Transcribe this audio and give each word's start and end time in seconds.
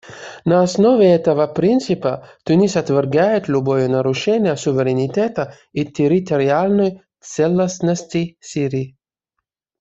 На 0.45 0.63
основе 0.63 1.05
этого 1.11 1.45
принципа 1.45 2.27
Тунис 2.43 2.75
отвергает 2.75 3.47
любое 3.47 3.87
нарушение 3.87 4.57
суверенитета 4.57 5.53
и 5.73 5.85
территориальной 5.85 7.03
целостности 7.19 8.35
Сирии. 8.39 8.97